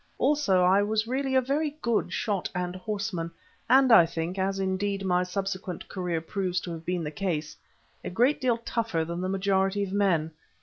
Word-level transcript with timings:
Also 0.17 0.63
I 0.63 0.81
was 0.81 1.05
really 1.07 1.35
a 1.35 1.41
very 1.41 1.77
good 1.83 2.11
shot 2.11 2.49
and 2.55 2.75
horseman, 2.75 3.29
and 3.69 3.91
I 3.91 4.03
think—as, 4.07 4.57
indeed, 4.57 5.05
my 5.05 5.21
subsequent 5.21 5.87
career 5.89 6.21
proves 6.21 6.59
to 6.61 6.71
have 6.71 6.83
been 6.87 7.03
the 7.03 7.11
case—a 7.11 8.09
great 8.09 8.41
deal 8.41 8.57
tougher 8.57 9.05
than 9.05 9.21
the 9.21 9.29
majority 9.29 9.83
of 9.83 9.93
men. 9.93 10.31